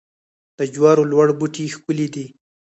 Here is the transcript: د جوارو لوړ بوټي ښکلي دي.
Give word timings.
د 0.57 0.59
جوارو 0.73 1.03
لوړ 1.11 1.27
بوټي 1.39 1.65
ښکلي 1.75 2.07
دي. 2.13 2.25